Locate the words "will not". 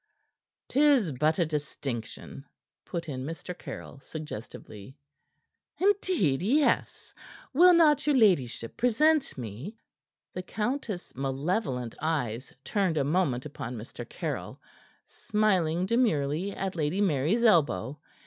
7.53-8.07